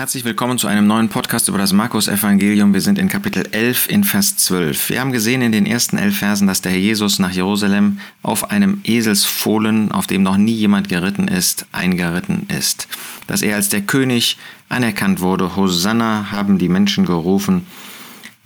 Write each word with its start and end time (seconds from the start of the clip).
Herzlich 0.00 0.24
willkommen 0.24 0.56
zu 0.56 0.66
einem 0.66 0.86
neuen 0.86 1.10
Podcast 1.10 1.48
über 1.48 1.58
das 1.58 1.74
Markus-Evangelium. 1.74 2.72
Wir 2.72 2.80
sind 2.80 2.98
in 2.98 3.10
Kapitel 3.10 3.46
11 3.52 3.90
in 3.90 4.02
Vers 4.02 4.34
12. 4.38 4.88
Wir 4.88 4.98
haben 4.98 5.12
gesehen 5.12 5.42
in 5.42 5.52
den 5.52 5.66
ersten 5.66 5.98
elf 5.98 6.16
Versen, 6.16 6.46
dass 6.46 6.62
der 6.62 6.72
Herr 6.72 6.78
Jesus 6.78 7.18
nach 7.18 7.32
Jerusalem 7.32 8.00
auf 8.22 8.50
einem 8.50 8.80
Eselsfohlen, 8.84 9.92
auf 9.92 10.06
dem 10.06 10.22
noch 10.22 10.38
nie 10.38 10.54
jemand 10.54 10.88
geritten 10.88 11.28
ist, 11.28 11.66
eingeritten 11.72 12.46
ist. 12.48 12.88
Dass 13.26 13.42
er 13.42 13.56
als 13.56 13.68
der 13.68 13.82
König 13.82 14.38
anerkannt 14.70 15.20
wurde. 15.20 15.54
Hosanna 15.54 16.28
haben 16.32 16.56
die 16.56 16.70
Menschen 16.70 17.04
gerufen. 17.04 17.66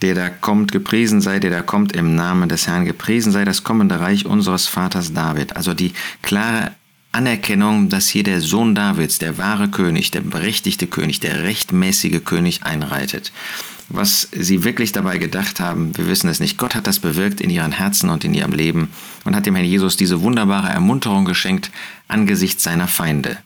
Der 0.02 0.16
da 0.16 0.30
kommt, 0.30 0.72
gepriesen 0.72 1.20
sei, 1.20 1.38
der 1.38 1.52
da 1.52 1.62
kommt 1.62 1.92
im 1.92 2.16
Namen 2.16 2.48
des 2.48 2.66
Herrn, 2.66 2.84
gepriesen 2.84 3.30
sei 3.30 3.44
das 3.44 3.62
kommende 3.62 4.00
Reich 4.00 4.26
unseres 4.26 4.66
Vaters 4.66 5.12
David. 5.12 5.54
Also 5.54 5.72
die 5.72 5.92
klare 6.20 6.72
Anerkennung, 7.14 7.88
dass 7.88 8.08
hier 8.08 8.22
der 8.22 8.40
Sohn 8.40 8.74
Davids, 8.74 9.18
der 9.18 9.38
wahre 9.38 9.68
König, 9.68 10.10
der 10.10 10.20
berechtigte 10.20 10.86
König, 10.86 11.20
der 11.20 11.42
rechtmäßige 11.42 12.24
König 12.24 12.64
einreitet. 12.64 13.32
Was 13.88 14.28
sie 14.32 14.64
wirklich 14.64 14.92
dabei 14.92 15.18
gedacht 15.18 15.60
haben, 15.60 15.96
wir 15.96 16.08
wissen 16.08 16.28
es 16.28 16.40
nicht. 16.40 16.56
Gott 16.56 16.74
hat 16.74 16.86
das 16.86 16.98
bewirkt 16.98 17.40
in 17.40 17.50
ihren 17.50 17.72
Herzen 17.72 18.08
und 18.08 18.24
in 18.24 18.34
ihrem 18.34 18.52
Leben 18.52 18.90
und 19.24 19.36
hat 19.36 19.46
dem 19.46 19.54
Herrn 19.54 19.66
Jesus 19.66 19.96
diese 19.96 20.22
wunderbare 20.22 20.68
Ermunterung 20.68 21.24
geschenkt 21.24 21.70
angesichts 22.08 22.62
seiner 22.62 22.88
Feinde. 22.88 23.36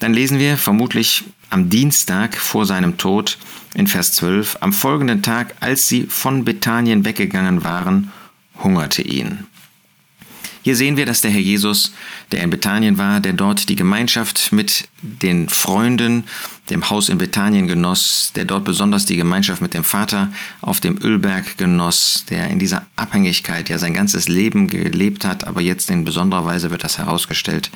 Dann 0.00 0.12
lesen 0.12 0.38
wir 0.38 0.56
vermutlich 0.56 1.24
am 1.48 1.70
Dienstag 1.70 2.36
vor 2.36 2.66
seinem 2.66 2.98
Tod 2.98 3.38
in 3.74 3.86
Vers 3.86 4.12
12, 4.12 4.58
am 4.60 4.72
folgenden 4.72 5.22
Tag, 5.22 5.54
als 5.60 5.88
sie 5.88 6.06
von 6.08 6.44
Bethanien 6.44 7.04
weggegangen 7.04 7.64
waren, 7.64 8.10
hungerte 8.62 9.02
ihn. 9.02 9.46
Hier 10.66 10.74
sehen 10.74 10.96
wir, 10.96 11.06
dass 11.06 11.20
der 11.20 11.30
Herr 11.30 11.38
Jesus, 11.38 11.92
der 12.32 12.42
in 12.42 12.50
Bethanien 12.50 12.98
war, 12.98 13.20
der 13.20 13.34
dort 13.34 13.68
die 13.68 13.76
Gemeinschaft 13.76 14.50
mit 14.50 14.88
den 15.00 15.48
Freunden, 15.48 16.24
dem 16.70 16.90
Haus 16.90 17.08
in 17.08 17.18
Bethanien 17.18 17.68
genoss, 17.68 18.32
der 18.34 18.46
dort 18.46 18.64
besonders 18.64 19.06
die 19.06 19.16
Gemeinschaft 19.16 19.62
mit 19.62 19.74
dem 19.74 19.84
Vater 19.84 20.32
auf 20.62 20.80
dem 20.80 21.00
Ölberg 21.00 21.56
genoss, 21.56 22.24
der 22.30 22.48
in 22.48 22.58
dieser 22.58 22.84
Abhängigkeit 22.96 23.68
ja 23.68 23.78
sein 23.78 23.94
ganzes 23.94 24.26
Leben 24.26 24.66
gelebt 24.66 25.24
hat, 25.24 25.46
aber 25.46 25.60
jetzt 25.60 25.88
in 25.88 26.04
besonderer 26.04 26.44
Weise 26.44 26.72
wird 26.72 26.82
das 26.82 26.98
herausgestellt, 26.98 27.70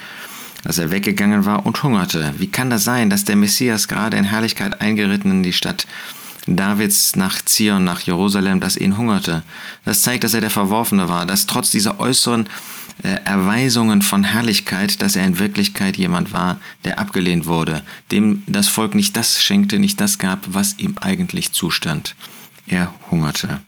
dass 0.64 0.78
er 0.78 0.90
weggegangen 0.90 1.44
war 1.44 1.66
und 1.66 1.80
hungerte. 1.84 2.34
Wie 2.38 2.48
kann 2.48 2.70
das 2.70 2.82
sein, 2.82 3.08
dass 3.08 3.24
der 3.24 3.36
Messias 3.36 3.86
gerade 3.86 4.16
in 4.16 4.24
Herrlichkeit 4.24 4.80
eingeritten 4.80 5.30
in 5.30 5.42
die 5.44 5.52
Stadt 5.52 5.86
Davids 6.46 7.16
nach 7.16 7.44
Zion, 7.44 7.84
nach 7.84 8.00
Jerusalem, 8.00 8.60
dass 8.60 8.76
ihn 8.76 8.96
hungerte? 8.96 9.42
Das 9.84 10.02
zeigt, 10.02 10.24
dass 10.24 10.34
er 10.34 10.40
der 10.40 10.50
Verworfene 10.50 11.08
war, 11.08 11.26
dass 11.26 11.46
trotz 11.46 11.70
dieser 11.70 12.00
äußeren 12.00 12.48
äh, 13.02 13.16
Erweisungen 13.24 14.02
von 14.02 14.24
Herrlichkeit, 14.24 15.02
dass 15.02 15.16
er 15.16 15.24
in 15.24 15.38
Wirklichkeit 15.38 15.96
jemand 15.96 16.32
war, 16.32 16.60
der 16.84 16.98
abgelehnt 16.98 17.46
wurde, 17.46 17.82
dem 18.10 18.42
das 18.46 18.68
Volk 18.68 18.94
nicht 18.94 19.16
das 19.16 19.42
schenkte, 19.42 19.78
nicht 19.78 20.00
das 20.00 20.18
gab, 20.18 20.40
was 20.48 20.78
ihm 20.78 20.96
eigentlich 21.00 21.52
zustand. 21.52 22.14
Er 22.66 22.92
hungerte. 23.10 23.60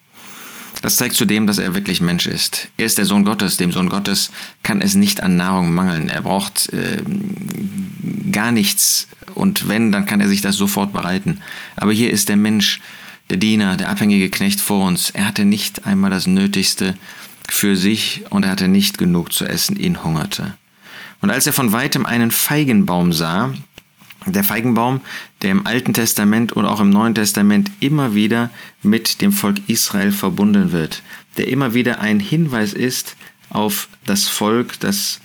Das 0.82 0.96
zeigt 0.96 1.14
zudem, 1.14 1.46
dass 1.46 1.58
er 1.58 1.74
wirklich 1.74 2.00
Mensch 2.00 2.26
ist. 2.26 2.68
Er 2.76 2.86
ist 2.86 2.98
der 2.98 3.04
Sohn 3.04 3.24
Gottes. 3.24 3.56
Dem 3.56 3.70
Sohn 3.70 3.88
Gottes 3.88 4.30
kann 4.64 4.82
es 4.82 4.94
nicht 4.94 5.22
an 5.22 5.36
Nahrung 5.36 5.72
mangeln. 5.72 6.08
Er 6.08 6.22
braucht 6.22 6.72
äh, 6.72 7.02
gar 8.30 8.50
nichts. 8.50 9.06
Und 9.34 9.68
wenn, 9.68 9.92
dann 9.92 10.06
kann 10.06 10.20
er 10.20 10.28
sich 10.28 10.40
das 10.40 10.56
sofort 10.56 10.92
bereiten. 10.92 11.40
Aber 11.76 11.92
hier 11.92 12.10
ist 12.10 12.28
der 12.28 12.36
Mensch, 12.36 12.80
der 13.30 13.36
Diener, 13.36 13.76
der 13.76 13.88
abhängige 13.88 14.28
Knecht 14.28 14.60
vor 14.60 14.84
uns. 14.84 15.10
Er 15.10 15.26
hatte 15.26 15.44
nicht 15.44 15.86
einmal 15.86 16.10
das 16.10 16.26
Nötigste 16.26 16.96
für 17.48 17.76
sich 17.76 18.24
und 18.30 18.44
er 18.44 18.50
hatte 18.50 18.66
nicht 18.68 18.98
genug 18.98 19.32
zu 19.32 19.46
essen, 19.46 19.76
ihn 19.76 20.02
hungerte. 20.02 20.54
Und 21.20 21.30
als 21.30 21.46
er 21.46 21.52
von 21.52 21.70
weitem 21.70 22.04
einen 22.04 22.32
Feigenbaum 22.32 23.12
sah, 23.12 23.54
der 24.26 24.44
Feigenbaum, 24.44 25.00
der 25.42 25.50
im 25.50 25.66
Alten 25.66 25.92
Testament 25.92 26.52
und 26.52 26.64
auch 26.64 26.80
im 26.80 26.90
Neuen 26.90 27.14
Testament 27.14 27.70
immer 27.80 28.14
wieder 28.14 28.50
mit 28.82 29.20
dem 29.20 29.32
Volk 29.32 29.58
Israel 29.66 30.12
verbunden 30.12 30.72
wird, 30.72 31.02
der 31.36 31.48
immer 31.48 31.74
wieder 31.74 32.00
ein 32.00 32.20
Hinweis 32.20 32.72
ist 32.72 33.16
auf 33.50 33.88
das 34.06 34.28
Volk, 34.28 34.78
das 34.80 35.20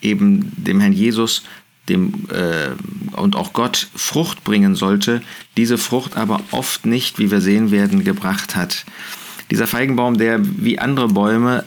eben 0.00 0.52
dem 0.56 0.80
Herrn 0.80 0.92
Jesus 0.92 1.42
dem, 1.88 2.26
äh, 2.30 2.70
und 3.16 3.36
auch 3.36 3.52
Gott 3.52 3.88
Frucht 3.94 4.44
bringen 4.44 4.74
sollte, 4.74 5.22
diese 5.56 5.78
Frucht 5.78 6.16
aber 6.16 6.40
oft 6.50 6.86
nicht, 6.86 7.18
wie 7.18 7.30
wir 7.30 7.40
sehen 7.40 7.70
werden, 7.70 8.04
gebracht 8.04 8.56
hat. 8.56 8.84
Dieser 9.50 9.66
Feigenbaum, 9.66 10.16
der 10.16 10.40
wie 10.42 10.78
andere 10.78 11.08
Bäume 11.08 11.64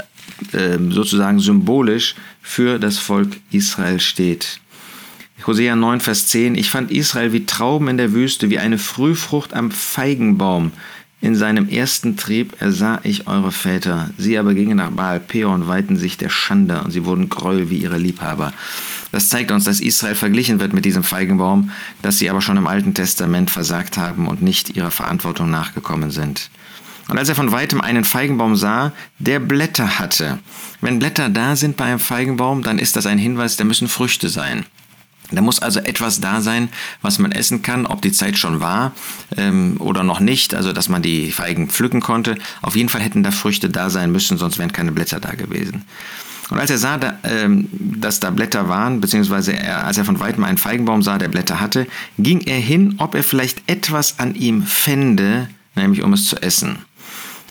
äh, 0.52 0.78
sozusagen 0.90 1.40
symbolisch 1.40 2.16
für 2.42 2.80
das 2.80 2.98
Volk 2.98 3.38
Israel 3.52 4.00
steht. 4.00 4.60
Hosea 5.46 5.76
9, 5.76 6.02
Vers 6.02 6.28
10, 6.28 6.56
ich 6.56 6.72
fand 6.72 6.92
Israel 6.92 7.32
wie 7.32 7.46
Trauben 7.46 7.88
in 7.90 7.98
der 7.98 8.12
Wüste, 8.12 8.50
wie 8.50 8.58
eine 8.58 8.80
Frühfrucht 8.80 9.54
am 9.54 9.70
Feigenbaum. 9.70 10.72
In 11.22 11.36
seinem 11.36 11.70
ersten 11.70 12.18
Trieb 12.18 12.60
ersah 12.60 13.00
ich 13.04 13.28
eure 13.28 13.52
Väter. 13.52 14.10
Sie 14.18 14.38
aber 14.38 14.54
gingen 14.54 14.78
nach 14.78 14.92
Baal 14.92 15.20
Peor 15.20 15.54
und 15.54 15.68
weihten 15.68 15.96
sich 15.96 16.18
der 16.18 16.30
Schande 16.30 16.82
und 16.82 16.92
sie 16.92 17.06
wurden 17.06 17.30
Gräuel 17.30 17.70
wie 17.70 17.78
ihre 17.78 17.98
Liebhaber. 17.98 18.52
Das 19.12 19.30
zeigt 19.30 19.52
uns, 19.52 19.64
dass 19.64 19.80
Israel 19.80 20.16
verglichen 20.16 20.60
wird 20.60 20.74
mit 20.74 20.86
diesem 20.86 21.04
Feigenbaum, 21.04 21.72
dass 22.02 22.18
sie 22.18 22.30
aber 22.30 22.42
schon 22.42 22.58
im 22.58 22.68
Alten 22.68 22.94
Testament 22.94 23.50
versagt 23.50 23.98
haben 23.98 24.28
und 24.28 24.42
nicht 24.42 24.76
ihrer 24.76 24.92
Verantwortung 24.92 25.50
nachgekommen 25.50 26.12
sind. 26.12 26.50
Und 27.08 27.18
als 27.18 27.30
er 27.30 27.36
von 27.36 27.52
weitem 27.52 27.80
einen 27.80 28.04
Feigenbaum 28.04 28.56
sah, 28.56 28.92
der 29.18 29.40
Blätter 29.40 29.98
hatte. 30.00 30.40
Wenn 30.82 31.00
Blätter 31.00 31.30
da 31.30 31.56
sind 31.56 31.78
bei 31.78 31.86
einem 31.86 32.00
Feigenbaum, 32.00 32.64
dann 32.64 32.80
ist 32.80 32.96
das 32.96 33.06
ein 33.06 33.18
Hinweis, 33.18 33.56
da 33.56 33.64
müssen 33.64 33.88
Früchte 33.88 34.30
sein. 34.30 34.66
Da 35.32 35.42
muss 35.42 35.60
also 35.60 35.80
etwas 35.80 36.22
da 36.22 36.42
sein, 36.42 36.70
was 37.02 37.20
man 37.20 37.32
essen 37.32 37.62
kann, 37.62 37.86
ob 37.86 38.02
die 38.02 38.12
Zeit 38.12 38.38
schon 38.38 38.62
war 38.62 38.94
ähm, 39.36 39.76
oder 39.80 40.04
noch 40.04 40.20
nicht, 40.20 40.56
also 40.56 40.72
dass 40.74 40.90
man 40.90 41.02
die 41.02 41.32
Feigen 41.32 41.70
pflücken 41.70 42.02
konnte. 42.02 42.38
Auf 42.62 42.76
jeden 42.76 42.90
Fall 42.90 43.02
hätten 43.02 43.24
da 43.24 43.32
Früchte 43.32 43.70
da 43.70 43.90
sein 43.90 44.12
müssen, 44.12 44.38
sonst 44.38 44.58
wären 44.58 44.72
keine 44.72 44.92
Blätter 44.92 45.20
da 45.20 45.32
gewesen. 45.32 45.84
Und 46.50 46.60
als 46.60 46.70
er 46.70 46.78
sah, 46.78 46.98
da, 46.98 47.20
ähm, 47.24 47.68
dass 47.72 48.22
da 48.22 48.30
Blätter 48.30 48.70
waren, 48.70 49.02
beziehungsweise 49.02 49.54
er, 49.54 49.86
als 49.86 49.98
er 49.98 50.06
von 50.06 50.20
weitem 50.20 50.46
einen 50.46 50.58
Feigenbaum 50.58 51.04
sah, 51.04 51.18
der 51.18 51.28
Blätter 51.28 51.60
hatte, 51.60 51.88
ging 52.18 52.42
er 52.42 52.60
hin, 52.60 52.96
ob 53.00 53.16
er 53.16 53.24
vielleicht 53.24 53.70
etwas 53.70 54.20
an 54.20 54.34
ihm 54.34 54.64
fände, 54.64 55.50
nämlich 55.76 56.04
um 56.04 56.14
es 56.14 56.26
zu 56.26 56.42
essen. 56.42 56.87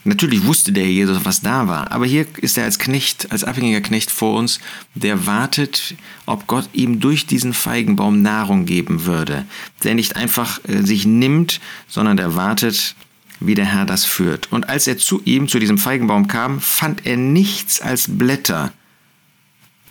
Natürlich 0.06 0.46
wusste 0.46 0.70
der 0.70 0.88
Jesus, 0.88 1.24
was 1.24 1.40
da 1.40 1.66
war, 1.66 1.90
aber 1.90 2.06
hier 2.06 2.26
ist 2.36 2.56
er 2.56 2.62
als 2.62 2.78
Knecht, 2.78 3.32
als 3.32 3.42
abhängiger 3.42 3.80
Knecht 3.80 4.08
vor 4.08 4.38
uns, 4.38 4.60
der 4.94 5.26
wartet, 5.26 5.96
ob 6.26 6.46
Gott 6.46 6.68
ihm 6.72 7.00
durch 7.00 7.26
diesen 7.26 7.52
Feigenbaum 7.52 8.22
Nahrung 8.22 8.66
geben 8.66 9.04
würde, 9.04 9.44
der 9.82 9.96
nicht 9.96 10.14
einfach 10.14 10.60
äh, 10.68 10.82
sich 10.82 11.06
nimmt, 11.06 11.60
sondern 11.88 12.16
der 12.16 12.36
wartet, 12.36 12.94
wie 13.40 13.56
der 13.56 13.64
Herr 13.64 13.84
das 13.84 14.04
führt. 14.04 14.52
Und 14.52 14.68
als 14.68 14.86
er 14.86 14.96
zu 14.96 15.20
ihm, 15.24 15.48
zu 15.48 15.58
diesem 15.58 15.76
Feigenbaum 15.76 16.28
kam, 16.28 16.60
fand 16.60 17.04
er 17.04 17.16
nichts 17.16 17.80
als 17.80 18.06
Blätter, 18.08 18.72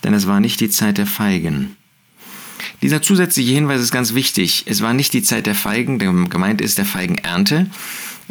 denn 0.06 0.14
es 0.14 0.28
war 0.28 0.40
nicht 0.40 0.62
die 0.62 0.70
Zeit 0.70 0.98
der 0.98 1.08
Feigen. 1.08 1.76
Dieser 2.86 3.02
zusätzliche 3.02 3.52
Hinweis 3.52 3.82
ist 3.82 3.92
ganz 3.92 4.14
wichtig. 4.14 4.66
Es 4.68 4.84
war 4.84 4.94
nicht 4.94 5.12
die 5.14 5.24
Zeit 5.24 5.48
der 5.48 5.56
Feigen, 5.56 5.98
gemeint 6.30 6.62
ist 6.62 6.78
der 6.78 6.86
Feigenernte, 6.86 7.66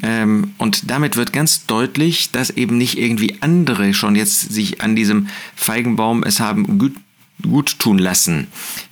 ähm, 0.00 0.52
und 0.58 0.92
damit 0.92 1.16
wird 1.16 1.32
ganz 1.32 1.66
deutlich, 1.66 2.30
dass 2.30 2.50
eben 2.50 2.78
nicht 2.78 2.96
irgendwie 2.96 3.38
andere 3.40 3.94
schon 3.94 4.14
jetzt 4.14 4.52
sich 4.52 4.80
an 4.80 4.94
diesem 4.94 5.26
Feigenbaum 5.56 6.22
es 6.22 6.38
haben 6.38 6.78
gut, 6.78 6.94
gut 7.42 7.80
tun 7.80 7.98
lassen, 7.98 8.46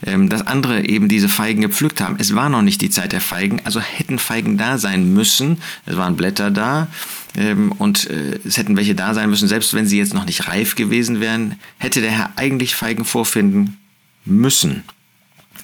ähm, 0.04 0.28
dass 0.28 0.44
andere 0.44 0.84
eben 0.84 1.06
diese 1.06 1.28
Feigen 1.28 1.60
gepflückt 1.60 2.00
haben. 2.00 2.16
Es 2.18 2.34
war 2.34 2.48
noch 2.48 2.62
nicht 2.62 2.80
die 2.80 2.90
Zeit 2.90 3.12
der 3.12 3.20
Feigen, 3.20 3.60
also 3.62 3.78
hätten 3.78 4.18
Feigen 4.18 4.58
da 4.58 4.78
sein 4.78 5.14
müssen. 5.14 5.58
Es 5.86 5.96
waren 5.96 6.16
Blätter 6.16 6.50
da 6.50 6.88
ähm, 7.36 7.70
und 7.70 8.10
äh, 8.10 8.40
es 8.44 8.56
hätten 8.56 8.76
welche 8.76 8.96
da 8.96 9.14
sein 9.14 9.30
müssen, 9.30 9.46
selbst 9.46 9.74
wenn 9.74 9.86
sie 9.86 9.98
jetzt 9.98 10.12
noch 10.12 10.26
nicht 10.26 10.48
reif 10.48 10.74
gewesen 10.74 11.20
wären, 11.20 11.54
hätte 11.78 12.00
der 12.00 12.10
Herr 12.10 12.32
eigentlich 12.34 12.74
Feigen 12.74 13.04
vorfinden 13.04 13.76
müssen. 14.24 14.82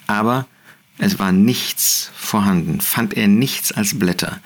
Aber 0.08 0.46
es 0.98 1.20
war 1.20 1.30
nichts 1.30 2.10
vorhanden, 2.16 2.80
fand 2.80 3.14
er 3.16 3.28
nichts 3.28 3.71
als 3.71 4.00
Blätter. 4.00 4.41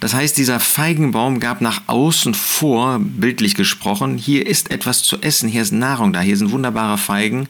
Das 0.00 0.12
heißt, 0.12 0.36
dieser 0.36 0.60
Feigenbaum 0.60 1.40
gab 1.40 1.62
nach 1.62 1.82
außen 1.86 2.34
vor, 2.34 2.98
bildlich 3.00 3.54
gesprochen, 3.54 4.18
hier 4.18 4.46
ist 4.46 4.70
etwas 4.70 5.02
zu 5.02 5.22
essen, 5.22 5.48
hier 5.48 5.62
ist 5.62 5.72
Nahrung 5.72 6.12
da, 6.12 6.20
hier 6.20 6.36
sind 6.36 6.52
wunderbare 6.52 6.98
Feigen. 6.98 7.48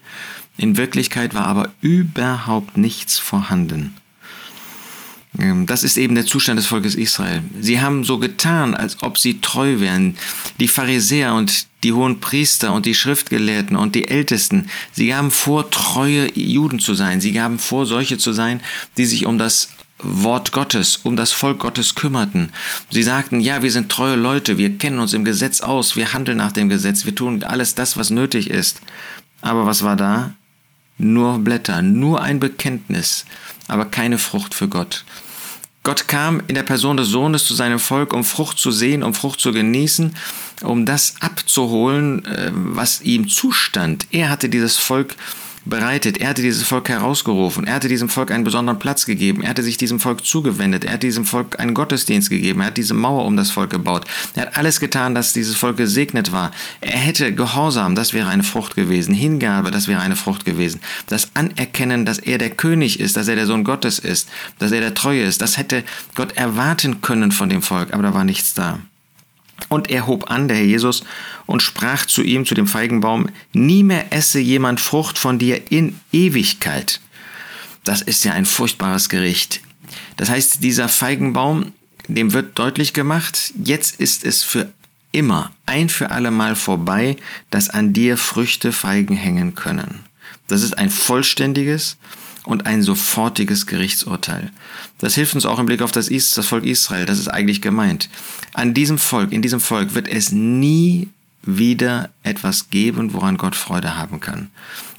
In 0.56 0.77
Wirklichkeit 0.77 1.35
war 1.35 1.47
aber 1.47 1.71
überhaupt 1.81 2.77
nichts 2.77 3.19
vorhanden. 3.19 3.97
Ähm, 5.39 5.67
das 5.67 5.83
ist 5.83 5.97
eben 5.97 6.15
der 6.15 6.27
Zustand 6.27 6.59
des 6.59 6.67
Volkes 6.67 6.95
Israel. 6.95 7.43
Sie 7.61 7.81
haben 7.81 8.05
so 8.05 8.19
getan, 8.19 8.75
als 8.75 9.03
ob 9.03 9.19
sie 9.19 9.41
treu 9.41 9.81
wären. 9.81 10.17
Die 10.61 10.69
Pharisäer 10.69 11.35
und 11.35 11.67
die 11.83 11.93
hohen 11.93 12.21
Priester 12.21 12.73
und 12.73 12.87
die 12.87 12.95
Schriftgelehrten 12.95 13.77
und 13.77 13.95
die 13.95 14.09
Ältesten, 14.09 14.71
sie 14.93 15.09
gaben 15.09 15.31
vor, 15.31 15.71
treue 15.71 16.31
Juden 16.39 16.79
zu 16.79 16.95
sein. 16.95 17.21
Sie 17.21 17.33
gaben 17.33 17.59
vor, 17.59 17.85
solche 17.85 18.17
zu 18.17 18.33
sein, 18.33 18.61
die 18.97 19.05
sich 19.05 19.27
um 19.27 19.39
das 19.39 19.69
Wort 19.99 20.53
Gottes, 20.53 21.01
um 21.03 21.17
das 21.17 21.33
Volk 21.33 21.61
Gottes 21.61 21.95
kümmerten. 21.95 22.51
Sie 22.91 23.03
sagten, 23.03 23.41
ja, 23.41 23.63
wir 23.63 23.71
sind 23.71 23.91
treue 23.91 24.17
Leute, 24.17 24.59
wir 24.59 24.77
kennen 24.77 24.99
uns 24.99 25.13
im 25.13 25.25
Gesetz 25.25 25.61
aus, 25.61 25.97
wir 25.97 26.13
handeln 26.13 26.39
nach 26.39 26.53
dem 26.53 26.69
Gesetz, 26.69 27.05
wir 27.05 27.15
tun 27.15 27.43
alles 27.43 27.75
das, 27.75 27.97
was 27.97 28.11
nötig 28.11 28.51
ist. 28.51 28.81
Aber 29.41 29.67
was 29.67 29.83
war 29.83 29.97
da? 29.97 30.35
Nur 30.97 31.39
Blätter, 31.39 31.83
nur 31.83 32.23
ein 32.23 32.41
Bekenntnis, 32.41 33.25
aber 33.69 33.85
keine 33.87 34.19
Frucht 34.19 34.55
für 34.55 34.69
Gott. 34.69 35.05
Gott 35.85 36.09
kam 36.09 36.43
in 36.49 36.55
der 36.55 36.63
Person 36.63 36.97
des 36.97 37.09
Sohnes 37.09 37.45
zu 37.45 37.55
seinem 37.55 37.79
Volk, 37.79 38.15
um 38.15 38.25
Frucht 38.25 38.59
zu 38.59 38.71
sehen, 38.71 39.03
um 39.03 39.13
Frucht 39.13 39.41
zu 39.41 39.53
genießen, 39.53 40.17
um 40.63 40.87
das 40.87 41.17
abzuholen, 41.21 42.25
äh, 42.25 42.51
was 42.55 43.03
ihm 43.03 43.29
zustand. 43.29 44.07
Er 44.11 44.31
hatte 44.31 44.49
dieses 44.49 44.79
Volk 44.79 45.15
bereitet. 45.65 46.19
Er 46.19 46.29
hatte 46.29 46.43
dieses 46.43 46.63
Volk 46.63 46.89
herausgerufen. 46.89 47.67
Er 47.67 47.75
hatte 47.75 47.89
diesem 47.89 48.09
Volk 48.09 48.31
einen 48.31 48.45
besonderen 48.45 48.79
Platz 48.79 49.07
gegeben. 49.07 49.43
Er 49.43 49.51
hatte 49.51 49.63
sich 49.63 49.77
diesem 49.77 50.01
Volk 50.01 50.25
zugewendet. 50.25 50.85
Er 50.85 50.95
hat 50.95 51.03
diesem 51.03 51.25
Volk 51.25 51.59
einen 51.59 51.75
Gottesdienst 51.75 52.31
gegeben. 52.31 52.61
Er 52.61 52.69
hat 52.69 52.77
diese 52.77 52.95
Mauer 52.95 53.25
um 53.25 53.37
das 53.37 53.51
Volk 53.51 53.71
gebaut. 53.71 54.05
Er 54.35 54.43
hat 54.43 54.57
alles 54.57 54.81
getan, 54.81 55.15
dass 55.15 55.33
dieses 55.33 55.57
Volk 55.57 55.77
gesegnet 55.77 56.33
war. 56.33 56.51
Er 56.81 56.99
hätte 56.99 57.35
Gehorsam, 57.35 57.95
das 57.95 58.13
wäre 58.13 58.29
eine 58.29 58.43
Frucht 58.43 58.77
gewesen. 58.77 59.15
Hingabe, 59.15 59.71
das 59.71 59.89
wäre 59.89 60.01
eine 60.01 60.17
Frucht 60.17 60.45
gewesen. 60.45 60.81
Das 61.07 61.31
Anerkennen, 61.35 62.05
dass 62.05 62.19
er 62.19 62.39
der 62.39 62.51
König 62.51 63.01
ist, 63.01 63.17
dass 63.17 63.29
er 63.29 63.37
der 63.37 63.47
Sohn 63.47 63.65
Gottes 63.65 63.99
ist, 63.99 64.29
dass 64.59 64.73
er 64.73 64.81
der 64.81 64.95
Treue 64.95 65.23
ist, 65.23 65.41
das 65.41 65.57
hätte 65.57 65.85
Gott 66.15 66.37
erwarten 66.37 67.01
können 67.01 67.33
von 67.33 67.49
dem 67.49 67.63
Volk, 67.63 67.93
aber 67.93 68.03
da 68.03 68.15
war 68.15 68.25
nichts 68.25 68.55
da. 68.55 68.81
Und 69.75 69.91
er 69.91 70.06
hob 70.06 70.31
an, 70.31 70.47
der 70.47 70.59
Herr 70.59 70.65
Jesus, 70.65 71.03
und 71.47 71.61
sprach 71.61 72.06
zu 72.06 72.23
ihm, 72.23 72.47
zu 72.47 72.55
dem 72.55 72.69
Feigenbaum, 72.69 73.29
nie 73.53 73.82
mehr 73.82 74.12
esse 74.12 74.38
jemand 74.38 74.79
Frucht 74.79 75.19
von 75.19 75.41
dir 75.41 75.73
in 75.73 75.99
Ewigkeit. 76.12 77.00
Das 77.82 78.00
ist 78.00 78.25
ja 78.25 78.35
ein 78.35 78.47
furchtbares 78.47 79.09
Gericht. 79.09 79.62
Das 80.17 80.31
heißt, 80.31 80.62
dieser 80.62 80.88
Feigenbaum, 80.88 81.73
dem 82.06 82.32
wird 82.32 82.56
deutlich 82.56 82.93
gemacht, 82.93 83.53
jetzt 83.65 83.99
ist 84.00 84.25
es 84.25 84.44
für 84.44 84.73
immer, 85.11 85.50
ein 85.67 85.88
für 85.88 86.12
alle 86.12 86.31
Mal 86.31 86.55
vorbei, 86.55 87.17
dass 87.50 87.69
an 87.69 87.93
dir 87.93 88.17
Früchte 88.17 88.70
Feigen 88.70 89.17
hängen 89.17 89.56
können. 89.56 90.05
Das 90.47 90.62
ist 90.62 90.79
ein 90.79 90.91
vollständiges, 90.91 91.97
und 92.44 92.67
ein 92.67 92.82
sofortiges 92.82 93.67
Gerichtsurteil. 93.67 94.50
Das 94.99 95.14
hilft 95.14 95.35
uns 95.35 95.46
auch 95.46 95.58
im 95.58 95.67
Blick 95.67 95.82
auf 95.82 95.93
das, 95.93 96.08
Is 96.08 96.35
das 96.35 96.46
Volk 96.46 96.64
Israel. 96.64 97.06
Das 97.06 97.19
ist 97.19 97.29
eigentlich 97.29 97.62
gemeint. 97.62 98.08
An 98.52 98.75
diesem 98.75 98.99
Volk, 98.99 99.32
in 99.32 99.43
diesem 99.43 99.61
Volk 99.61 99.94
wird 99.94 100.08
es 100.08 100.31
nie 100.31 101.08
wieder 101.43 102.11
etwas 102.23 102.70
geben, 102.70 103.12
woran 103.12 103.37
Gott 103.37 103.55
Freude 103.55 103.96
haben 103.96 104.20
kann. 104.20 104.50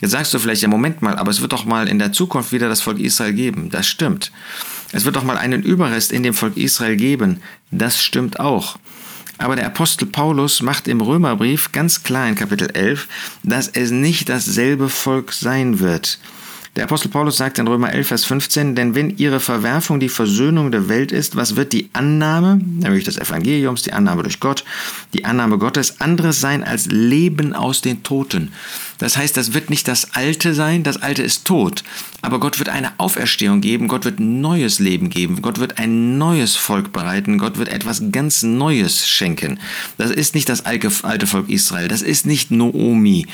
Jetzt 0.01 0.12
sagst 0.12 0.33
du 0.33 0.39
vielleicht, 0.39 0.62
ja, 0.62 0.68
Moment 0.68 1.01
mal, 1.01 1.18
aber 1.18 1.31
es 1.31 1.42
wird 1.42 1.53
doch 1.53 1.65
mal 1.65 1.88
in 1.88 2.00
der 2.00 2.12
Zukunft 2.12 2.51
wieder 2.51 2.69
das 2.69 2.81
Volk 2.81 3.00
Israel 3.00 3.33
geben. 3.33 3.69
Das 3.69 3.88
stimmt. 3.88 4.31
Es 4.92 5.06
wird 5.06 5.15
doch 5.15 5.24
mal 5.24 5.38
einen 5.38 5.63
Überrest 5.63 6.12
in 6.12 6.24
dem 6.24 6.33
Volk 6.33 6.57
Israel 6.57 6.95
geben. 6.95 7.42
Das 7.71 8.01
stimmt 8.01 8.39
auch. 8.39 8.77
Aber 9.38 9.56
der 9.56 9.65
Apostel 9.65 10.06
Paulus 10.06 10.62
macht 10.62 10.88
im 10.88 11.01
Römerbrief 11.01 11.71
ganz 11.71 12.03
klar 12.03 12.27
in 12.27 12.36
Kapitel 12.36 12.69
11, 12.69 13.07
dass 13.44 13.68
es 13.68 13.92
nicht 13.92 14.30
dasselbe 14.30 14.89
Volk 14.89 15.33
sein 15.33 15.80
wird. 15.80 16.19
Der 16.75 16.83
Apostel 16.83 17.07
Paulus 17.07 17.38
sagt 17.38 17.57
in 17.57 17.69
Römer 17.69 17.94
11, 17.94 18.07
Vers 18.07 18.25
15, 18.25 18.75
denn 18.75 18.95
wenn 18.95 19.16
ihre 19.16 19.39
Verwerfung 19.39 20.01
die 20.01 20.10
Versöhnung 20.10 20.72
der 20.72 20.89
Welt 20.89 21.13
ist, 21.13 21.38
was 21.38 21.56
wird 21.56 21.72
die 21.72 21.89
Annahme, 21.94 22.57
nämlich 22.57 23.06
des 23.06 23.18
Evangeliums, 23.18 23.83
die 23.83 23.94
Annahme 23.94 24.24
durch 24.24 24.42
Gott, 24.42 24.66
die 25.13 25.24
Annahme 25.24 25.57
Gottes, 25.57 26.01
anderes 26.01 26.42
sein 26.42 26.66
als 26.66 26.88
Leben 26.88 27.54
aus 27.54 27.80
den 27.80 28.04
Toten? 28.04 28.51
Das 28.98 29.16
heißt, 29.16 29.38
das 29.38 29.54
wird 29.54 29.69
nicht 29.69 29.88
das 29.88 30.16
Alte 30.16 30.54
sein, 30.54 30.83
das 30.83 31.01
Alte 31.01 31.24
ist 31.24 31.45
tot, 31.45 31.86
aber 32.22 32.42
Gott 32.42 32.60
wird 32.60 32.68
eine 32.68 32.92
Auferstehung 32.98 33.62
geben, 33.62 33.88
Gott 33.88 34.04
wird 34.04 34.19
neues 34.19 34.80
Leben 34.80 35.10
geben, 35.10 35.42
Gott 35.42 35.60
wird 35.60 35.78
ein 35.78 36.18
neues 36.18 36.57
Volk 36.57 36.92
bereiten, 36.92 37.38
Gott 37.38 37.57
wird 37.57 37.69
etwas 37.69 38.04
ganz 38.12 38.44
Neues 38.44 39.07
schenken. 39.07 39.60
Das 39.98 40.12
ist 40.12 40.36
nicht 40.36 40.50
das 40.50 40.66
alte 40.66 40.89
Volk 40.89 41.50
Israel, 41.50 41.88
das 41.88 42.01
ist 42.01 42.25
nicht 42.25 42.51
Noomi, 42.51 43.28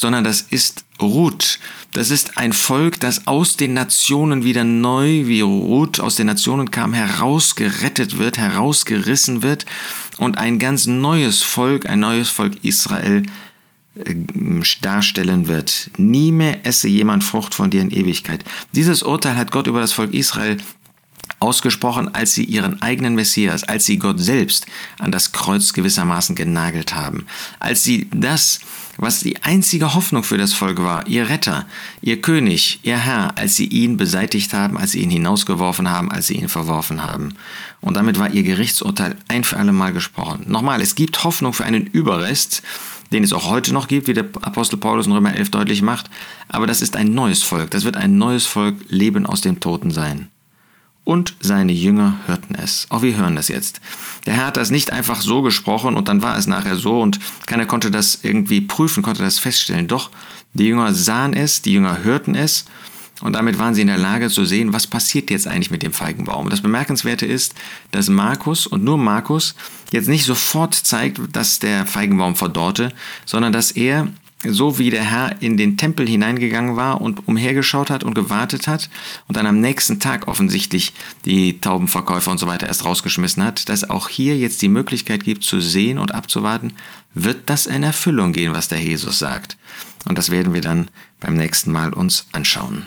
sondern 0.00 0.24
das 0.24 0.40
ist 0.40 0.84
Ruth. 1.00 1.58
Das 1.92 2.10
ist 2.10 2.38
ein 2.38 2.54
Volk, 2.54 3.00
das 3.00 3.26
aus 3.26 3.56
den 3.56 3.74
Nationen 3.74 4.44
wieder 4.44 4.64
neu, 4.64 5.26
wie 5.26 5.42
Ruth 5.42 6.00
aus 6.00 6.16
den 6.16 6.26
Nationen 6.26 6.70
kam, 6.70 6.94
herausgerettet 6.94 8.16
wird, 8.16 8.38
herausgerissen 8.38 9.42
wird 9.42 9.66
und 10.16 10.38
ein 10.38 10.58
ganz 10.58 10.86
neues 10.86 11.42
Volk, 11.42 11.86
ein 11.86 12.00
neues 12.00 12.30
Volk 12.30 12.64
Israel 12.64 13.24
äh, 13.94 14.14
darstellen 14.80 15.48
wird. 15.48 15.90
Nie 15.98 16.32
mehr 16.32 16.64
esse 16.64 16.88
jemand 16.88 17.22
Frucht 17.22 17.54
von 17.54 17.70
dir 17.70 17.82
in 17.82 17.90
Ewigkeit. 17.90 18.42
Dieses 18.72 19.02
Urteil 19.02 19.36
hat 19.36 19.50
Gott 19.50 19.66
über 19.66 19.80
das 19.80 19.92
Volk 19.92 20.14
Israel 20.14 20.56
ausgesprochen, 21.40 22.14
als 22.14 22.34
sie 22.34 22.44
ihren 22.44 22.82
eigenen 22.82 23.14
Messias, 23.14 23.64
als 23.64 23.86
sie 23.86 23.98
Gott 23.98 24.20
selbst 24.20 24.66
an 24.98 25.12
das 25.12 25.32
Kreuz 25.32 25.72
gewissermaßen 25.72 26.34
genagelt 26.34 26.94
haben, 26.94 27.26
als 27.58 27.82
sie 27.82 28.08
das, 28.12 28.60
was 29.00 29.20
die 29.20 29.42
einzige 29.42 29.94
Hoffnung 29.94 30.22
für 30.22 30.36
das 30.36 30.52
Volk 30.52 30.82
war, 30.82 31.06
ihr 31.06 31.28
Retter, 31.28 31.66
ihr 32.02 32.20
König, 32.20 32.80
ihr 32.82 32.98
Herr, 32.98 33.36
als 33.38 33.56
sie 33.56 33.66
ihn 33.66 33.96
beseitigt 33.96 34.52
haben, 34.52 34.76
als 34.76 34.92
sie 34.92 35.00
ihn 35.00 35.10
hinausgeworfen 35.10 35.90
haben, 35.90 36.12
als 36.12 36.26
sie 36.26 36.34
ihn 36.34 36.48
verworfen 36.48 37.02
haben. 37.02 37.34
Und 37.80 37.94
damit 37.94 38.18
war 38.18 38.30
ihr 38.30 38.42
Gerichtsurteil 38.42 39.16
ein 39.28 39.42
für 39.42 39.56
alle 39.56 39.72
Mal 39.72 39.92
gesprochen. 39.92 40.44
Nochmal, 40.46 40.82
es 40.82 40.94
gibt 40.94 41.24
Hoffnung 41.24 41.54
für 41.54 41.64
einen 41.64 41.86
Überrest, 41.86 42.62
den 43.10 43.24
es 43.24 43.32
auch 43.32 43.48
heute 43.48 43.72
noch 43.72 43.88
gibt, 43.88 44.06
wie 44.06 44.14
der 44.14 44.26
Apostel 44.42 44.76
Paulus 44.76 45.06
in 45.06 45.12
Römer 45.12 45.34
11 45.34 45.50
deutlich 45.50 45.82
macht, 45.82 46.10
aber 46.48 46.66
das 46.66 46.82
ist 46.82 46.94
ein 46.94 47.14
neues 47.14 47.42
Volk, 47.42 47.70
das 47.70 47.84
wird 47.84 47.96
ein 47.96 48.18
neues 48.18 48.46
Volk 48.46 48.76
Leben 48.88 49.24
aus 49.24 49.40
dem 49.40 49.60
Toten 49.60 49.90
sein 49.90 50.28
und 51.10 51.34
seine 51.40 51.72
Jünger 51.72 52.20
hörten 52.26 52.54
es. 52.54 52.86
Auch 52.88 53.02
wir 53.02 53.16
hören 53.16 53.34
das 53.34 53.48
jetzt. 53.48 53.80
Der 54.26 54.34
Herr 54.34 54.46
hat 54.46 54.56
das 54.56 54.70
nicht 54.70 54.92
einfach 54.92 55.20
so 55.20 55.42
gesprochen 55.42 55.96
und 55.96 56.06
dann 56.06 56.22
war 56.22 56.38
es 56.38 56.46
nachher 56.46 56.76
so 56.76 57.00
und 57.00 57.18
keiner 57.46 57.66
konnte 57.66 57.90
das 57.90 58.20
irgendwie 58.22 58.60
prüfen, 58.60 59.02
konnte 59.02 59.24
das 59.24 59.40
feststellen. 59.40 59.88
Doch, 59.88 60.12
die 60.54 60.66
Jünger 60.66 60.94
sahen 60.94 61.32
es, 61.32 61.62
die 61.62 61.72
Jünger 61.72 62.04
hörten 62.04 62.36
es 62.36 62.64
und 63.22 63.32
damit 63.32 63.58
waren 63.58 63.74
sie 63.74 63.80
in 63.80 63.88
der 63.88 63.98
Lage 63.98 64.30
zu 64.30 64.44
sehen, 64.44 64.72
was 64.72 64.86
passiert 64.86 65.32
jetzt 65.32 65.48
eigentlich 65.48 65.72
mit 65.72 65.82
dem 65.82 65.92
Feigenbaum. 65.92 66.48
Das 66.48 66.60
Bemerkenswerte 66.60 67.26
ist, 67.26 67.56
dass 67.90 68.08
Markus 68.08 68.68
und 68.68 68.84
nur 68.84 68.96
Markus 68.96 69.56
jetzt 69.90 70.08
nicht 70.08 70.24
sofort 70.24 70.74
zeigt, 70.74 71.18
dass 71.32 71.58
der 71.58 71.86
Feigenbaum 71.86 72.36
verdorrte, 72.36 72.92
sondern 73.26 73.52
dass 73.52 73.72
er 73.72 74.06
so 74.44 74.78
wie 74.78 74.90
der 74.90 75.04
Herr 75.04 75.42
in 75.42 75.56
den 75.56 75.76
Tempel 75.76 76.08
hineingegangen 76.08 76.76
war 76.76 77.00
und 77.00 77.28
umhergeschaut 77.28 77.90
hat 77.90 78.04
und 78.04 78.14
gewartet 78.14 78.66
hat 78.68 78.88
und 79.28 79.36
dann 79.36 79.46
am 79.46 79.60
nächsten 79.60 80.00
Tag 80.00 80.28
offensichtlich 80.28 80.94
die 81.24 81.60
Taubenverkäufer 81.60 82.30
und 82.30 82.38
so 82.38 82.46
weiter 82.46 82.66
erst 82.66 82.84
rausgeschmissen 82.84 83.44
hat, 83.44 83.68
dass 83.68 83.88
auch 83.88 84.08
hier 84.08 84.36
jetzt 84.38 84.62
die 84.62 84.68
Möglichkeit 84.68 85.24
gibt 85.24 85.44
zu 85.44 85.60
sehen 85.60 85.98
und 85.98 86.14
abzuwarten, 86.14 86.72
wird 87.12 87.50
das 87.50 87.66
in 87.66 87.82
Erfüllung 87.82 88.32
gehen, 88.32 88.54
was 88.54 88.68
der 88.68 88.80
Jesus 88.80 89.18
sagt. 89.18 89.58
Und 90.08 90.16
das 90.16 90.30
werden 90.30 90.54
wir 90.54 90.62
dann 90.62 90.88
beim 91.18 91.34
nächsten 91.34 91.72
Mal 91.72 91.92
uns 91.92 92.26
anschauen. 92.32 92.86